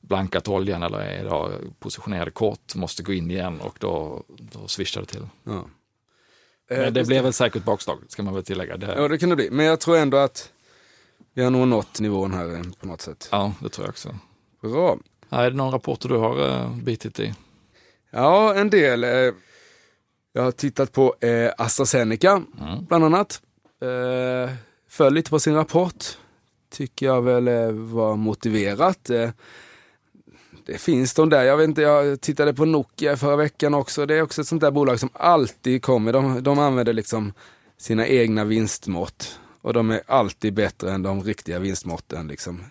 blankat 0.00 0.48
oljan 0.48 0.82
eller 0.82 0.98
är 0.98 1.24
då 1.24 1.50
positionerade 1.78 2.30
kort 2.30 2.74
måste 2.74 3.02
gå 3.02 3.12
in 3.12 3.30
igen 3.30 3.60
och 3.60 3.76
då, 3.80 4.22
då 4.52 4.68
swishar 4.68 5.00
det 5.00 5.06
till. 5.06 5.26
Ja. 5.44 5.52
Men 5.52 5.66
Eh, 6.68 6.92
det 6.92 7.04
blev 7.04 7.22
väl 7.22 7.32
säkert 7.32 7.64
bakslag, 7.64 7.98
ska 8.08 8.22
man 8.22 8.34
väl 8.34 8.44
tillägga. 8.44 8.76
Det, 8.76 8.94
Ja, 8.96 9.08
det 9.08 9.18
kan 9.18 9.28
det 9.28 9.36
bli. 9.36 9.50
Men 9.50 9.66
jag 9.66 9.80
tror 9.80 9.96
ändå 9.96 10.16
att 10.16 10.52
vi 11.34 11.42
har 11.42 11.50
nog 11.50 11.68
nått 11.68 12.00
nivån 12.00 12.32
här 12.32 12.54
eh, 12.54 12.62
på 12.80 12.86
något 12.86 13.00
sätt. 13.00 13.28
ja, 13.32 13.52
det 13.62 13.68
tror 13.68 13.86
jag 13.86 13.90
också. 13.90 14.14
Bra. 14.62 14.98
Ja, 15.28 15.44
är 15.44 15.50
det 15.50 15.56
någon 15.56 15.72
rapporter 15.72 16.08
du 16.08 16.16
har 16.16 16.40
uh, 16.40 16.76
bitit 16.76 17.20
i? 17.20 17.34
Ja, 18.16 18.54
en 18.54 18.70
del. 18.70 19.04
eh, 19.04 19.10
Jag 20.32 20.42
har 20.42 20.50
tittat 20.52 20.92
på 20.92 21.14
eh, 21.20 21.50
AstraZeneca, 21.58 22.42
bland 22.88 23.04
annat. 23.04 23.40
Eh, 23.82 24.54
Föll 24.88 25.14
lite 25.14 25.30
på 25.30 25.38
sin 25.38 25.54
rapport. 25.54 26.04
Tycker 26.70 27.06
jag 27.06 27.22
väl 27.22 27.72
var 27.72 28.16
motiverat. 28.16 29.04
Det 30.66 30.78
finns 30.78 31.14
de 31.14 31.28
där, 31.30 31.42
jag 31.42 31.56
vet 31.56 31.68
inte, 31.68 31.82
jag 31.82 32.20
tittade 32.20 32.54
på 32.54 32.64
Nokia 32.64 33.16
förra 33.16 33.36
veckan 33.36 33.74
också. 33.74 34.06
Det 34.06 34.14
är 34.14 34.22
också 34.22 34.40
ett 34.40 34.46
sånt 34.48 34.60
där 34.60 34.70
bolag 34.70 35.00
som 35.00 35.08
alltid 35.12 35.82
kommer. 35.82 36.12
De, 36.12 36.42
de 36.42 36.58
använder 36.58 36.92
liksom 36.92 37.32
sina 37.78 38.06
egna 38.06 38.44
vinstmått. 38.44 39.38
Och 39.62 39.72
de 39.72 39.90
är 39.90 40.00
alltid 40.06 40.54
bättre 40.54 40.92
än 40.92 41.02
de 41.02 41.22
riktiga 41.22 41.58
vinstmåtten. 41.58 42.28
Liksom. 42.28 42.64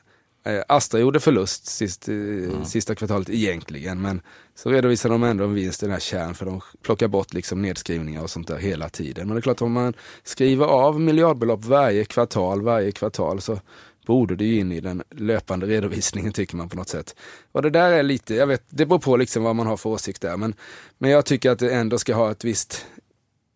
Eh, 0.45 0.63
Astra 0.67 0.99
gjorde 0.99 1.19
förlust 1.19 1.65
sist, 1.65 2.07
mm. 2.07 2.65
sista 2.65 2.95
kvartalet 2.95 3.29
egentligen, 3.29 4.01
men 4.01 4.21
så 4.55 4.69
redovisar 4.69 5.09
de 5.09 5.23
ändå 5.23 5.43
en 5.43 5.53
vinst 5.53 5.83
i 5.83 5.85
den 5.85 5.93
här 5.93 5.99
kärn 5.99 6.35
för 6.35 6.45
de 6.45 6.61
plockar 6.81 7.07
bort 7.07 7.33
liksom 7.33 7.61
nedskrivningar 7.61 8.21
och 8.21 8.29
sånt 8.29 8.47
där 8.47 8.57
hela 8.57 8.89
tiden. 8.89 9.27
Men 9.27 9.35
det 9.35 9.39
är 9.39 9.41
klart 9.41 9.61
om 9.61 9.71
man 9.71 9.93
skriver 10.23 10.65
av 10.65 11.01
miljardbelopp 11.01 11.65
varje 11.65 12.05
kvartal, 12.05 12.61
varje 12.61 12.91
kvartal 12.91 13.41
så 13.41 13.59
borde 14.05 14.35
det 14.35 14.45
ju 14.45 14.59
in 14.59 14.71
i 14.71 14.79
den 14.79 15.03
löpande 15.11 15.65
redovisningen 15.65 16.33
tycker 16.33 16.55
man 16.55 16.69
på 16.69 16.75
något 16.75 16.89
sätt. 16.89 17.15
Och 17.51 17.61
det 17.61 17.69
där 17.69 17.91
är 17.91 18.03
lite, 18.03 18.35
jag 18.35 18.47
vet, 18.47 18.63
det 18.69 18.85
beror 18.85 18.99
på 18.99 19.17
liksom 19.17 19.43
vad 19.43 19.55
man 19.55 19.67
har 19.67 19.77
för 19.77 19.89
åsikt 19.89 20.21
där, 20.21 20.37
men, 20.37 20.53
men 20.97 21.11
jag 21.11 21.25
tycker 21.25 21.51
att 21.51 21.59
det 21.59 21.73
ändå 21.75 21.97
ska 21.97 22.15
ha 22.15 22.31
ett 22.31 22.43
visst, 22.43 22.85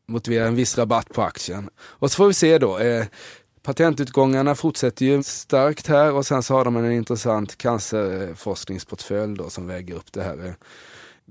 motivera 0.07 0.47
en 0.47 0.55
viss 0.55 0.77
rabatt 0.77 1.09
på 1.09 1.21
aktien. 1.21 1.69
Och 1.77 2.11
så 2.11 2.15
får 2.15 2.27
vi 2.27 2.33
se 2.33 2.57
då, 2.57 2.77
eh, 2.77 3.05
Patentutgångarna 3.63 4.55
fortsätter 4.55 5.05
ju 5.05 5.23
starkt 5.23 5.87
här 5.87 6.13
och 6.13 6.25
sen 6.25 6.43
så 6.43 6.53
har 6.53 6.65
de 6.65 6.75
en 6.75 6.91
intressant 6.91 7.57
cancerforskningsportfölj 7.57 9.37
då 9.37 9.49
som 9.49 9.67
väger 9.67 9.95
upp 9.95 10.13
det 10.13 10.23
här. 10.23 10.55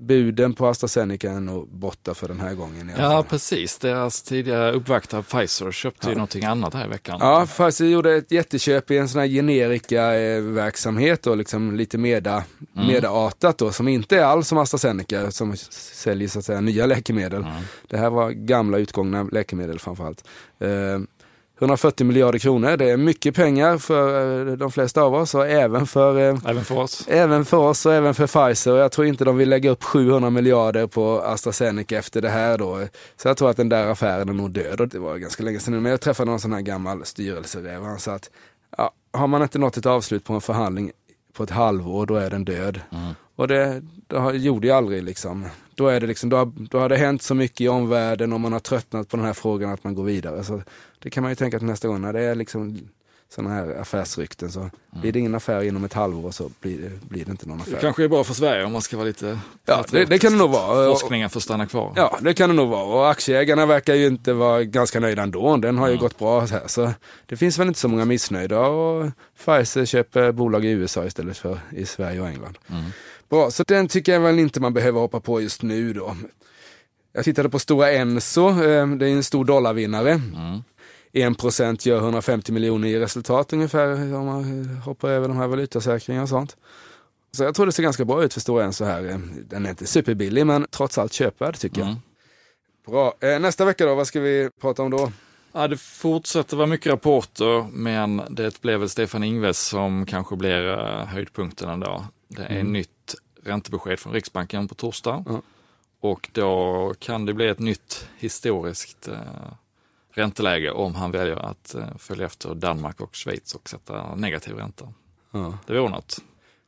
Buden 0.01 0.53
på 0.53 0.67
AstraZeneca 0.67 1.31
är 1.31 1.39
nog 1.39 1.67
borta 1.67 2.13
för 2.13 2.27
den 2.27 2.39
här 2.39 2.53
gången. 2.53 2.91
Ja, 2.97 3.25
precis. 3.29 3.77
Deras 3.77 4.21
tidigare 4.21 4.71
uppvaktare 4.71 5.23
Pfizer 5.23 5.71
köpte 5.71 6.07
ja. 6.07 6.09
ju 6.09 6.15
någonting 6.15 6.45
annat 6.45 6.73
här 6.73 6.85
i 6.85 6.89
veckan. 6.89 7.17
Ja, 7.21 7.45
Pfizer 7.45 7.85
gjorde 7.85 8.15
ett 8.15 8.31
jätteköp 8.31 8.91
i 8.91 8.97
en 8.97 9.09
sån 9.09 9.21
här 9.21 9.27
generika-verksamhet 9.27 11.27
och 11.27 11.37
liksom 11.37 11.75
lite 11.75 11.97
meda, 11.97 12.43
mm. 12.75 12.87
medartat 12.87 13.57
då, 13.57 13.71
som 13.71 13.87
inte 13.87 14.17
är 14.17 14.23
alls 14.23 14.47
som 14.47 14.57
AstraZeneca 14.57 15.31
som 15.31 15.57
säljer 15.57 16.27
så 16.27 16.39
att 16.39 16.45
säga 16.45 16.61
nya 16.61 16.85
läkemedel. 16.85 17.41
Mm. 17.41 17.53
Det 17.87 17.97
här 17.97 18.09
var 18.09 18.31
gamla 18.31 18.77
utgångna 18.77 19.23
läkemedel 19.23 19.79
framförallt. 19.79 20.23
Uh, 20.63 20.99
140 21.59 22.05
miljarder 22.05 22.39
kronor, 22.39 22.77
det 22.77 22.89
är 22.89 22.97
mycket 22.97 23.35
pengar 23.35 23.77
för 23.77 24.47
eh, 24.49 24.53
de 24.53 24.71
flesta 24.71 25.01
av 25.01 25.15
oss 25.15 25.35
och 25.35 25.47
även 25.47 25.87
för, 25.87 26.29
eh, 26.29 26.37
även 26.45 26.63
för 26.65 26.77
oss. 26.77 27.07
Även 27.07 27.45
för 27.45 27.57
oss 27.57 27.85
och 27.85 27.93
även 27.93 28.13
för 28.13 28.27
Pfizer. 28.27 28.75
Jag 28.75 28.91
tror 28.91 29.07
inte 29.07 29.25
de 29.25 29.37
vill 29.37 29.49
lägga 29.49 29.69
upp 29.69 29.83
700 29.83 30.29
miljarder 30.29 30.87
på 30.87 31.21
AstraZeneca 31.21 31.97
efter 31.97 32.21
det 32.21 32.29
här 32.29 32.57
då. 32.57 32.87
Så 33.17 33.27
jag 33.27 33.37
tror 33.37 33.49
att 33.49 33.57
den 33.57 33.69
där 33.69 33.87
affären 33.87 34.29
är 34.29 34.33
nog 34.33 34.51
död 34.51 34.81
och 34.81 34.87
det 34.87 34.99
var 34.99 35.17
ganska 35.17 35.43
länge 35.43 35.59
sedan 35.59 35.73
nu. 35.73 35.79
Men 35.79 35.91
jag 35.91 36.01
träffade 36.01 36.31
någon 36.31 36.39
sån 36.39 36.53
här 36.53 36.61
gammal 36.61 37.05
styrelseräv 37.05 37.83
han 37.83 37.99
sa 37.99 38.13
att 38.13 38.29
ja, 38.77 38.91
har 39.13 39.27
man 39.27 39.41
inte 39.41 39.59
nått 39.59 39.77
ett 39.77 39.85
avslut 39.85 40.23
på 40.23 40.33
en 40.33 40.41
förhandling 40.41 40.91
på 41.33 41.43
ett 41.43 41.49
halvår, 41.49 42.05
då 42.05 42.15
är 42.15 42.29
den 42.29 42.45
död. 42.45 42.81
Mm. 42.91 43.13
Och 43.35 43.47
det, 43.47 43.81
det 44.07 44.37
gjorde 44.37 44.67
jag 44.67 44.77
aldrig 44.77 45.03
liksom. 45.03 45.45
Då, 45.79 45.87
är 45.87 45.99
det 45.99 46.07
liksom, 46.07 46.29
då, 46.29 46.37
har, 46.37 46.51
då 46.69 46.79
har 46.79 46.89
det 46.89 46.97
hänt 46.97 47.21
så 47.21 47.35
mycket 47.35 47.61
i 47.61 47.67
omvärlden 47.67 48.33
och 48.33 48.39
man 48.39 48.53
har 48.53 48.59
tröttnat 48.59 49.09
på 49.09 49.17
den 49.17 49.25
här 49.25 49.33
frågan 49.33 49.69
att 49.69 49.83
man 49.83 49.95
går 49.95 50.03
vidare. 50.03 50.43
Så 50.43 50.61
det 50.99 51.09
kan 51.09 51.23
man 51.23 51.31
ju 51.31 51.35
tänka 51.35 51.59
till 51.59 51.67
nästa 51.67 51.87
gång 51.87 52.01
när 52.01 52.13
det 52.13 52.21
är 52.21 52.35
liksom 52.35 52.79
sådana 53.29 53.53
här 53.53 53.81
affärsrykten 53.81 54.51
så 54.51 54.59
mm. 54.59 54.71
blir 54.91 55.11
det 55.11 55.19
ingen 55.19 55.35
affär 55.35 55.63
inom 55.63 55.83
ett 55.83 55.93
halvår 55.93 56.31
så 56.31 56.51
blir 56.61 56.77
det, 56.77 57.09
blir 57.09 57.25
det 57.25 57.31
inte 57.31 57.47
någon 57.47 57.61
affär. 57.61 57.71
Det 57.71 57.77
kanske 57.81 58.03
är 58.03 58.07
bra 58.07 58.23
för 58.23 58.33
Sverige 58.33 58.65
om 58.65 58.71
man 58.71 58.81
ska 58.81 58.97
vara 58.97 59.07
lite 59.07 59.39
Ja, 59.65 59.85
det, 59.91 60.05
det, 60.05 60.19
kan 60.19 60.31
det 60.31 60.37
nog 60.37 60.49
vara. 60.49 60.91
Forskningen 60.91 61.29
får 61.29 61.39
stanna 61.39 61.67
kvar. 61.67 61.93
Ja, 61.95 62.17
det 62.21 62.33
kan 62.33 62.49
det 62.49 62.55
nog 62.55 62.69
vara. 62.69 62.83
Och 62.83 63.09
aktieägarna 63.09 63.65
verkar 63.65 63.95
ju 63.95 64.07
inte 64.07 64.33
vara 64.33 64.63
ganska 64.63 64.99
nöjda 64.99 65.21
ändå. 65.21 65.57
Den 65.57 65.77
har 65.77 65.87
ju 65.87 65.93
mm. 65.93 66.01
gått 66.01 66.19
bra 66.19 66.39
här. 66.39 66.67
Så 66.67 66.93
det 67.25 67.37
finns 67.37 67.59
väl 67.59 67.67
inte 67.67 67.79
så 67.79 67.87
många 67.87 68.05
missnöjda 68.05 68.59
och 68.59 69.11
Pfizer 69.45 69.85
köper 69.85 70.31
bolag 70.31 70.65
i 70.65 70.69
USA 70.69 71.05
istället 71.05 71.37
för 71.37 71.59
i 71.71 71.85
Sverige 71.85 72.21
och 72.21 72.27
England. 72.27 72.57
Mm. 72.69 72.83
Bra, 73.29 73.51
så 73.51 73.63
den 73.63 73.87
tycker 73.87 74.11
jag 74.13 74.19
väl 74.19 74.39
inte 74.39 74.59
man 74.59 74.73
behöver 74.73 74.99
hoppa 74.99 75.19
på 75.19 75.41
just 75.41 75.61
nu 75.61 75.93
då. 75.93 76.15
Jag 77.13 77.25
tittade 77.25 77.49
på 77.49 77.59
Stora 77.59 77.91
Enso, 77.91 78.49
eh, 78.49 78.87
det 78.87 79.07
är 79.07 79.13
en 79.13 79.23
stor 79.23 79.45
dollarvinnare. 79.45 80.11
Mm. 80.11 80.63
1% 81.13 81.85
gör 81.85 81.97
150 81.97 82.51
miljoner 82.51 82.87
i 82.87 82.99
resultat 82.99 83.53
ungefär 83.53 84.15
om 84.15 84.25
man 84.25 84.65
hoppar 84.85 85.09
över 85.09 85.27
de 85.27 85.37
här 85.37 85.47
valutasäkringarna 85.47 86.23
och 86.23 86.29
sånt. 86.29 86.57
Så 87.31 87.43
jag 87.43 87.55
tror 87.55 87.65
det 87.65 87.71
ser 87.71 87.83
ganska 87.83 88.05
bra 88.05 88.23
ut 88.23 88.33
för 88.33 88.41
Stora 88.41 88.63
Enso 88.63 88.85
här. 88.85 89.19
Den 89.49 89.65
är 89.65 89.69
inte 89.69 89.87
superbillig 89.87 90.45
men 90.45 90.67
trots 90.71 90.97
allt 90.97 91.13
köpvärd 91.13 91.57
tycker 91.57 91.79
jag. 91.79 91.87
Mm. 91.87 91.99
Bra. 92.87 93.13
Eh, 93.19 93.39
nästa 93.39 93.65
vecka 93.65 93.85
då, 93.85 93.95
vad 93.95 94.07
ska 94.07 94.19
vi 94.19 94.49
prata 94.61 94.83
om 94.83 94.91
då? 94.91 95.11
Ja, 95.51 95.67
det 95.67 95.77
fortsätter 95.77 96.57
vara 96.57 96.67
mycket 96.67 96.91
rapporter, 96.91 97.67
men 97.71 98.21
det 98.29 98.61
blev 98.61 98.79
väl 98.79 98.89
Stefan 98.89 99.23
Ingves 99.23 99.59
som 99.59 100.05
kanske 100.05 100.35
blir 100.35 100.69
eh, 100.69 101.05
höjdpunkten 101.05 101.69
ändå. 101.69 102.05
Det 102.27 102.43
är 102.43 102.59
mm. 102.59 102.73
nytt 102.73 102.89
räntebesked 103.43 103.99
från 103.99 104.13
Riksbanken 104.13 104.67
på 104.67 104.75
torsdag. 104.75 105.23
Mm. 105.29 105.41
Och 105.99 106.29
då 106.31 106.93
kan 106.99 107.25
det 107.25 107.33
bli 107.33 107.47
ett 107.47 107.59
nytt 107.59 108.07
historiskt 108.17 109.07
eh, 109.07 109.17
ränteläge 110.11 110.71
om 110.71 110.95
han 110.95 111.11
väljer 111.11 111.35
att 111.35 111.75
eh, 111.75 111.97
följa 111.97 112.25
efter 112.25 112.55
Danmark 112.55 113.01
och 113.01 113.15
Schweiz 113.15 113.55
och 113.55 113.69
sätta 113.69 114.15
negativ 114.15 114.55
ränta. 114.55 114.93
Ja. 115.31 115.57
Det 115.65 115.79
vore 115.79 115.89
något. 115.89 116.21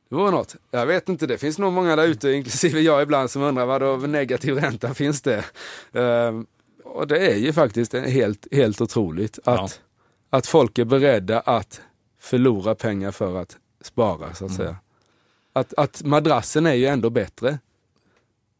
Det 0.09 0.15
vore 0.15 0.31
något. 0.31 0.55
Jag 0.71 0.85
vet 0.85 1.09
inte, 1.09 1.27
det 1.27 1.37
finns 1.37 1.57
nog 1.57 1.73
många 1.73 1.95
där 1.95 2.07
ute, 2.07 2.29
inklusive 2.29 2.79
jag 2.79 3.01
ibland, 3.01 3.31
som 3.31 3.41
undrar 3.41 3.65
vad 3.65 3.81
då 3.81 3.95
negativ 3.95 4.55
ränta 4.55 4.93
finns 4.93 5.21
det? 5.21 5.45
Uh, 5.95 6.41
och 6.83 7.07
det 7.07 7.31
är 7.31 7.35
ju 7.35 7.53
faktiskt 7.53 7.93
helt, 7.93 8.47
helt 8.51 8.81
otroligt 8.81 9.39
att, 9.43 9.79
ja. 10.29 10.37
att 10.37 10.47
folk 10.47 10.77
är 10.77 10.85
beredda 10.85 11.39
att 11.39 11.81
förlora 12.19 12.75
pengar 12.75 13.11
för 13.11 13.41
att 13.41 13.57
spara, 13.81 14.33
så 14.33 14.45
att 14.45 14.51
mm. 14.51 14.57
säga. 14.57 14.75
Att, 15.53 15.73
att 15.73 16.03
madrassen 16.03 16.65
är 16.65 16.73
ju 16.73 16.85
ändå 16.85 17.09
bättre. 17.09 17.59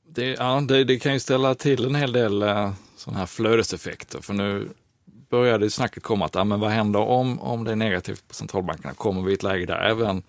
Det, 0.07 0.25
ja, 0.25 0.61
det, 0.67 0.83
det 0.83 0.99
kan 0.99 1.13
ju 1.13 1.19
ställa 1.19 1.55
till 1.55 1.85
en 1.85 1.95
hel 1.95 2.11
del 2.11 2.43
uh, 2.43 2.71
sådana 2.95 3.19
här 3.19 3.25
flödeseffekter. 3.25 4.21
För 4.21 4.33
nu 4.33 4.69
började 5.29 5.69
snacket 5.69 6.03
komma 6.03 6.25
att, 6.25 6.35
ja, 6.35 6.43
men 6.43 6.59
vad 6.59 6.71
händer 6.71 6.99
om, 6.99 7.39
om 7.39 7.63
det 7.63 7.71
är 7.71 7.75
negativt 7.75 8.27
på 8.27 8.33
centralbankerna? 8.33 8.93
Kommer 8.93 9.21
vi 9.21 9.31
i 9.31 9.33
ett 9.33 9.43
läge 9.43 9.65
där 9.65 9.81
även, 9.81 10.23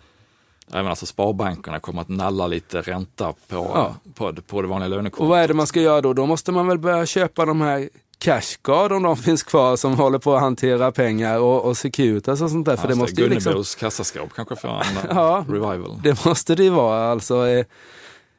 även 0.72 0.86
alltså 0.86 1.06
sparbankerna 1.06 1.80
kommer 1.80 2.00
att 2.00 2.08
nalla 2.08 2.46
lite 2.46 2.80
ränta 2.80 3.32
på, 3.48 3.70
ja. 3.74 3.96
på, 4.14 4.32
på 4.32 4.62
det 4.62 4.68
vanliga 4.68 4.88
lönekortet? 4.88 5.22
Och 5.22 5.28
vad 5.28 5.40
är 5.40 5.48
det 5.48 5.54
man 5.54 5.66
ska 5.66 5.80
göra 5.80 6.00
då? 6.00 6.12
Då 6.12 6.26
måste 6.26 6.52
man 6.52 6.66
väl 6.66 6.78
börja 6.78 7.06
köpa 7.06 7.46
de 7.46 7.60
här 7.60 7.88
Cashguard 8.22 8.92
om 8.92 9.02
de 9.02 9.16
finns 9.26 9.42
kvar 9.42 9.76
som 9.76 9.94
håller 9.94 10.18
på 10.18 10.34
att 10.34 10.40
hantera 10.40 10.92
pengar 10.92 11.38
och, 11.38 11.64
och 11.64 11.76
Securitas 11.76 12.42
och 12.42 12.50
sånt 12.50 12.66
där. 12.66 12.76
För 12.76 12.88
det 12.88 12.94
måste 12.94 13.22
Gunnebos 13.22 13.46
liksom... 13.46 13.80
kassaskåp 13.80 14.32
kanske 14.34 14.56
får 14.56 14.68
en 14.68 14.76
ja, 15.16 15.44
revival. 15.48 16.00
Det 16.02 16.24
måste 16.24 16.54
det 16.54 16.64
ju 16.64 16.70
vara 16.70 17.10
alltså. 17.10 17.48
Eh... 17.48 17.66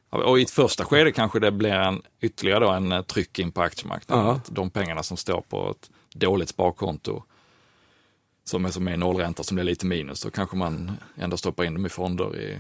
Och 0.10 0.40
i 0.40 0.42
ett 0.42 0.52
första 0.52 0.86
skede 0.86 1.12
kanske 1.12 1.40
det 1.40 1.52
blir 1.52 1.74
en 1.74 2.02
ytterligare 2.22 2.60
då 2.60 2.70
en 2.70 2.92
eh, 2.92 3.02
tryck 3.02 3.40
in 3.40 3.52
på 3.52 3.62
aktiemarknaden. 3.62 4.26
Ja. 4.26 4.42
De 4.48 4.70
pengarna 4.70 5.04
som 5.04 5.18
står 5.18 5.42
på 5.42 5.72
ett 5.72 5.90
dåligt 6.16 6.50
sparkonto 6.50 7.24
som 8.46 8.66
är 8.66 8.70
som 8.70 8.88
är 8.88 8.98
nollränta 8.98 9.44
som 9.44 9.56
blir 9.56 9.66
lite 9.66 9.86
minus, 9.86 10.22
då 10.22 10.30
kanske 10.30 10.58
man 10.58 10.92
ändå 11.16 11.38
stoppar 11.38 11.64
in 11.64 11.74
dem 11.74 11.86
i 11.86 11.90
fonder. 11.90 12.40
I, 12.40 12.60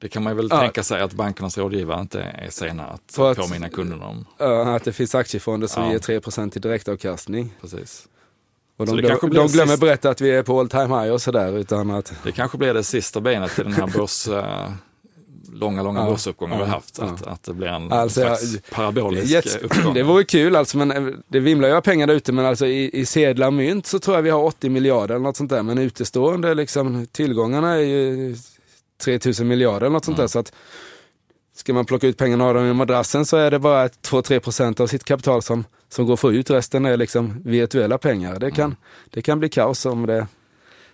det 0.00 0.08
kan 0.08 0.22
man 0.22 0.36
väl 0.36 0.48
ja. 0.50 0.60
tänka 0.60 0.82
sig 0.82 1.00
att 1.00 1.12
bankernas 1.12 1.58
rådgivare 1.58 2.00
inte 2.00 2.20
är 2.20 2.50
sena 2.50 2.86
att, 2.86 3.18
att 3.18 3.36
påminna 3.36 3.68
kunderna 3.68 4.06
om. 4.06 4.24
Ja, 4.38 4.76
att 4.76 4.84
det 4.84 4.92
finns 4.92 5.14
aktiefonder 5.14 5.66
som 5.66 5.84
ja. 5.84 5.92
ger 5.92 5.98
3% 5.98 6.56
i 6.56 6.60
direktavkastning. 6.60 7.54
Precis. 7.60 8.08
Och 8.76 8.86
de, 8.86 8.96
glöm, 8.96 9.18
de 9.20 9.28
glömmer 9.28 9.48
sista... 9.48 9.76
berätta 9.76 10.10
att 10.10 10.20
vi 10.20 10.30
är 10.30 10.42
på 10.42 10.60
all 10.60 10.68
time 10.68 11.00
high 11.00 11.12
och 11.12 11.22
sådär. 11.22 11.58
Utan 11.58 11.90
att... 11.90 12.12
Det 12.22 12.32
kanske 12.32 12.58
blir 12.58 12.74
det 12.74 12.84
sista 12.84 13.20
benet 13.20 13.54
till 13.54 13.64
den 13.64 13.72
här 13.72 13.86
börs, 13.86 14.28
uh, 14.28 14.70
långa, 15.52 15.82
långa 15.82 16.00
ja, 16.00 16.10
börsuppgången 16.10 16.58
ja, 16.58 16.64
vi 16.64 16.70
har 16.70 16.76
haft. 16.76 16.98
Ja. 16.98 17.04
Att, 17.04 17.26
att 17.26 17.42
det 17.42 17.54
blir 17.54 17.68
en 17.68 17.92
alltså, 17.92 18.20
slags 18.20 18.58
parabolisk 18.70 19.32
yes, 19.32 19.56
uppgång. 19.62 19.94
Det 19.94 20.02
vore 20.02 20.24
kul 20.24 20.56
alltså, 20.56 20.78
men 20.78 20.90
eh, 20.90 21.14
det 21.28 21.40
vimlar 21.40 21.68
ju 21.68 21.74
av 21.74 21.80
pengar 21.80 22.06
där 22.06 22.14
ute, 22.14 22.32
men 22.32 22.46
alltså 22.46 22.66
i, 22.66 23.00
i 23.00 23.06
sedlar 23.06 23.50
mynt 23.50 23.86
så 23.86 23.98
tror 23.98 24.16
jag 24.16 24.22
vi 24.22 24.30
har 24.30 24.44
80 24.44 24.68
miljarder 24.68 25.14
eller 25.14 25.24
något 25.24 25.36
sånt 25.36 25.50
där. 25.50 25.62
Men 25.62 25.78
utestående 25.78 26.54
liksom, 26.54 27.06
tillgångarna 27.12 27.74
är 27.74 27.78
ju 27.78 28.36
3000 29.00 29.48
miljarder 29.48 29.86
eller 29.86 29.90
något 29.90 30.04
sånt 30.04 30.16
där. 30.16 30.26
Så 30.26 30.38
att, 30.38 30.52
ska 31.54 31.72
man 31.72 31.84
plocka 31.84 32.06
ut 32.06 32.16
pengarna 32.16 32.44
av 32.44 32.54
dem 32.54 32.66
i 32.66 32.72
madrassen 32.72 33.26
så 33.26 33.36
är 33.36 33.50
det 33.50 33.58
bara 33.58 33.88
2-3 33.88 34.40
procent 34.40 34.80
av 34.80 34.86
sitt 34.86 35.04
kapital 35.04 35.42
som, 35.42 35.64
som 35.88 36.06
går 36.06 36.14
att 36.14 36.20
få 36.20 36.32
ut. 36.32 36.50
Resten 36.50 36.84
är 36.84 36.96
liksom 36.96 37.42
virtuella 37.44 37.98
pengar. 37.98 38.38
Det 38.38 38.50
kan, 38.50 38.64
mm. 38.64 38.76
det 39.10 39.22
kan 39.22 39.38
bli 39.38 39.48
kaos 39.48 39.86
om 39.86 40.06
det 40.06 40.26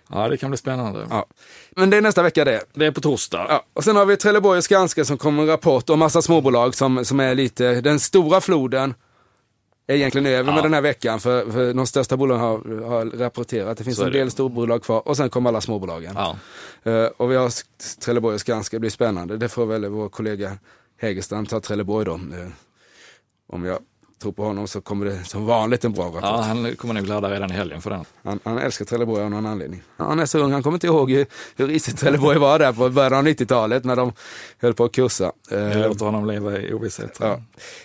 Ja, 0.09 0.27
det 0.27 0.37
kan 0.37 0.51
bli 0.51 0.57
spännande. 0.57 1.07
Ja. 1.09 1.25
Men 1.71 1.89
det 1.89 1.97
är 1.97 2.01
nästa 2.01 2.23
vecka 2.23 2.45
det. 2.45 2.63
Det 2.73 2.85
är 2.85 2.91
på 2.91 3.01
torsdag. 3.01 3.45
Ja. 3.49 3.63
Och 3.73 3.83
sen 3.83 3.95
har 3.95 4.05
vi 4.05 4.17
Trelleborg 4.17 4.57
och 4.57 4.63
Skanska 4.63 5.05
som 5.05 5.17
kommer 5.17 5.41
en 5.43 5.47
rapport 5.47 5.89
om 5.89 5.99
massa 5.99 6.21
småbolag 6.21 6.75
som, 6.75 7.05
som 7.05 7.19
är 7.19 7.35
lite, 7.35 7.81
den 7.81 7.99
stora 7.99 8.41
floden 8.41 8.93
är 9.87 9.95
egentligen 9.95 10.25
över 10.25 10.49
ja. 10.49 10.55
med 10.55 10.63
den 10.63 10.73
här 10.73 10.81
veckan 10.81 11.19
för, 11.19 11.51
för 11.51 11.73
de 11.73 11.87
största 11.87 12.17
bolagen 12.17 12.41
har, 12.41 12.81
har 12.81 13.05
rapporterat. 13.05 13.77
Det 13.77 13.83
finns 13.83 13.99
en 13.99 14.11
del 14.11 14.31
storbolag 14.31 14.83
kvar 14.83 15.07
och 15.07 15.17
sen 15.17 15.29
kommer 15.29 15.49
alla 15.49 15.61
småbolagen. 15.61 16.15
Ja. 16.15 16.37
Uh, 16.87 17.05
och 17.17 17.31
vi 17.31 17.35
har 17.35 17.51
Trelleborg 17.99 18.33
och 18.33 18.41
Skanska, 18.41 18.75
det 18.75 18.79
blir 18.79 18.89
spännande. 18.89 19.37
Det 19.37 19.49
får 19.49 19.65
väl 19.65 19.89
vår 19.89 20.09
kollega 20.09 20.57
Hägerstrand 20.97 21.49
ta 21.49 21.59
Trelleborg 21.59 22.05
då. 22.05 22.13
Uh, 22.13 22.49
om 23.47 23.65
jag 23.65 23.79
tror 24.21 24.31
på 24.31 24.43
honom 24.43 24.67
så 24.67 24.81
kommer 24.81 25.05
det 25.05 25.23
som 25.23 25.45
vanligt 25.45 25.85
en 25.85 25.91
bra 25.93 26.05
rapport. 26.05 26.19
Ja, 26.23 26.41
han 26.41 26.75
kommer 26.75 26.93
nog 26.93 27.07
ladda 27.07 27.31
redan 27.31 27.51
i 27.51 27.53
helgen 27.53 27.81
för 27.81 27.89
den. 27.89 28.05
Han, 28.23 28.39
han 28.43 28.57
älskar 28.57 28.85
Trelleborg 28.85 29.23
av 29.23 29.29
någon 29.31 29.45
anledning. 29.45 29.83
Han 29.97 30.19
är 30.19 30.25
så 30.25 30.39
ung, 30.39 30.51
han 30.51 30.63
kommer 30.63 30.75
inte 30.75 30.87
ihåg 30.87 31.11
hur, 31.11 31.25
hur 31.55 31.67
risigt 31.67 31.97
Trelleborg 31.99 32.39
var 32.39 32.59
där 32.59 32.73
på 32.73 32.89
början 32.89 33.13
av 33.13 33.23
90-talet 33.27 33.83
när 33.83 33.95
de 33.95 34.13
höll 34.61 34.73
på 34.73 34.83
att 34.83 34.91
kursa. 34.91 35.31
Jag 35.49 35.71
Eh, 35.71 35.87
låter 35.87 36.05
honom 36.05 36.27
leva 36.27 36.57
i 36.57 36.73
ovisshet. 36.73 37.17
ja. 37.21 37.41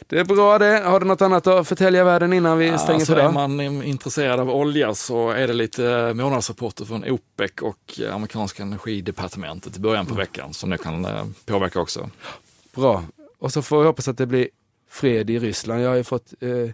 Det 0.07 0.19
är 0.19 0.25
bra 0.25 0.59
det. 0.59 0.83
Har 0.85 1.01
du 1.01 1.07
något 1.07 1.23
annat 1.23 1.47
att 1.47 1.69
förtälja 1.69 2.05
världen 2.05 2.33
innan 2.33 2.59
vi 2.59 2.79
stänger 2.79 2.95
alltså 2.95 3.13
för 3.13 3.17
är 3.17 3.23
idag? 3.23 3.35
man 3.35 3.61
eh, 3.61 3.89
intresserad 3.89 4.41
av 4.41 4.51
olja 4.51 4.95
så 4.95 5.31
är 5.31 5.47
det 5.47 5.53
lite 5.53 6.13
månadsrapporter 6.15 6.85
från 6.85 7.05
OPEC 7.11 7.51
och 7.63 8.01
eh, 8.01 8.15
amerikanska 8.15 8.63
energidepartementet 8.63 9.77
i 9.77 9.81
början 9.81 10.07
på 10.07 10.15
veckan 10.15 10.55
som 10.55 10.71
det 10.71 10.79
kan 10.79 11.05
eh, 11.05 11.25
påverka 11.47 11.81
också. 11.81 12.11
Bra. 12.75 13.05
Och 13.39 13.53
så 13.53 13.63
får 13.63 13.81
vi 13.81 13.87
hoppas 13.87 14.09
att 14.09 14.19
det 14.19 14.27
blir 14.27 14.49
fred 14.93 15.31
i 15.31 15.39
Ryssland. 15.39 15.83
Jag 15.83 15.89
har 15.89 15.97
ju 15.97 16.05
fått 16.05 16.33
eh, 16.41 16.71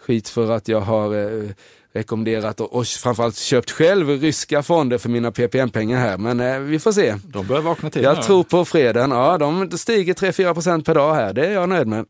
skit 0.00 0.28
för 0.28 0.50
att 0.50 0.68
jag 0.68 0.80
har 0.80 1.14
eh, 1.14 1.50
rekommenderat 1.92 2.60
och, 2.60 2.72
och 2.72 2.86
framförallt 2.86 3.36
köpt 3.36 3.70
själv 3.70 4.08
ryska 4.08 4.62
fonder 4.62 4.98
för 4.98 5.08
mina 5.08 5.32
PPM-pengar 5.32 5.98
här. 5.98 6.18
Men 6.18 6.40
eh, 6.40 6.58
vi 6.58 6.78
får 6.78 6.92
se. 6.92 7.14
De 7.24 7.46
börjar 7.46 7.62
vakna 7.62 7.90
till 7.90 8.02
Jag 8.02 8.16
nu. 8.16 8.22
tror 8.22 8.44
på 8.44 8.64
freden. 8.64 9.10
Ja, 9.10 9.38
de 9.38 9.78
stiger 9.78 10.14
3-4 10.14 10.54
procent 10.54 10.86
per 10.86 10.94
dag 10.94 11.14
här. 11.14 11.32
Det 11.32 11.46
är 11.46 11.52
jag 11.52 11.68
nöjd 11.68 11.86
med. 11.86 12.06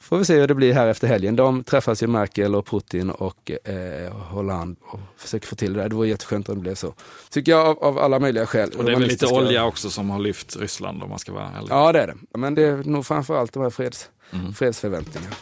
Får 0.00 0.18
vi 0.18 0.24
se 0.24 0.40
hur 0.40 0.46
det 0.46 0.54
blir 0.54 0.72
här 0.72 0.86
efter 0.86 1.08
helgen. 1.08 1.36
De 1.36 1.64
träffas 1.64 2.02
ju 2.02 2.06
Merkel 2.06 2.54
och 2.54 2.66
Putin 2.66 3.10
och 3.10 3.50
eh, 3.50 4.12
Hollande 4.12 4.80
och 4.82 5.00
försöker 5.16 5.46
få 5.46 5.56
till 5.56 5.72
det 5.72 5.80
där. 5.80 5.88
Det 5.88 5.94
vore 5.94 6.08
jätteskönt 6.08 6.48
om 6.48 6.54
det 6.54 6.60
blev 6.60 6.74
så. 6.74 6.94
Tycker 7.30 7.52
jag 7.52 7.66
av, 7.66 7.78
av 7.84 7.98
alla 7.98 8.18
möjliga 8.18 8.46
skäl. 8.46 8.70
Och 8.78 8.84
det 8.84 8.92
är 8.92 8.96
väl 8.96 9.08
lite 9.08 9.26
olja 9.26 9.64
också 9.64 9.90
som 9.90 10.10
har 10.10 10.18
lyft 10.18 10.56
Ryssland 10.56 11.02
om 11.02 11.08
man 11.08 11.18
ska 11.18 11.32
vara 11.32 11.50
ärlig. 11.56 11.68
Ja, 11.70 11.92
det 11.92 12.00
är 12.00 12.06
det. 12.06 12.38
Men 12.38 12.54
det 12.54 12.62
är 12.62 12.76
nog 12.76 13.06
framförallt 13.06 13.52
de 13.52 13.62
här 13.62 13.70
freds, 13.70 14.10
Mm. 14.32 14.52
fredsförväntningarna. 14.54 15.34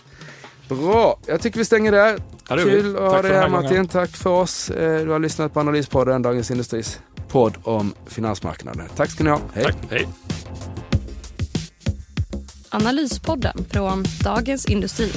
Bra, 0.69 1.19
jag 1.27 1.41
tycker 1.41 1.59
vi 1.59 1.65
stänger 1.65 1.93
där. 1.93 2.19
Ja. 2.49 2.57
Kul 2.57 2.97
att 2.97 3.03
ha 3.03 3.23
dig 3.23 3.33
här 3.33 3.49
Martin. 3.49 3.69
gången. 3.69 3.89
Tack 3.89 4.11
för 4.11 4.31
oss. 4.31 4.71
Eh, 4.71 5.05
Du 5.05 5.11
har 5.11 5.19
lyssnat 5.19 5.55
på 5.55 5.61
Analyspodden, 5.61 6.23
Dagens 6.23 6.51
Industris 6.51 7.01
podd 7.29 7.55
om 7.63 7.95
finansmarknaden. 8.07 8.89
Tack 8.97 9.11
ska 9.11 9.25
ni 9.25 9.31
ha. 9.31 9.41
Hej. 9.55 9.65
Tack, 9.65 9.77
hej. 9.91 10.09
Analyspodden 12.71 13.65
från 13.71 14.05
Dagens 14.25 14.67
Industri. 14.67 15.13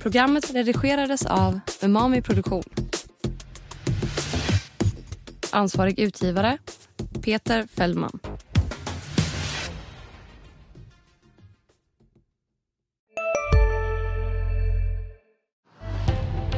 Programmet 0.00 0.54
redigerades 0.54 1.26
av 1.26 1.60
Umami 1.82 2.22
Produktion. 2.22 2.62
Ansvarig 5.50 5.98
utgivare 5.98 6.58
Peter 7.22 7.66
Fellman. 7.76 8.18